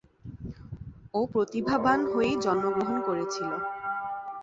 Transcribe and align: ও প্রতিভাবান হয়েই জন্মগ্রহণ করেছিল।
ও 1.13 1.19
প্রতিভাবান 1.33 1.99
হয়েই 2.05 2.35
জন্মগ্রহণ 2.41 2.97
করেছিল। 3.07 3.49